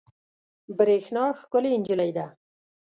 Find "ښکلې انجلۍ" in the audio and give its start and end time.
1.39-2.11